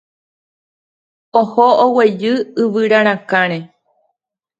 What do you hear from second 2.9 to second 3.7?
rakãre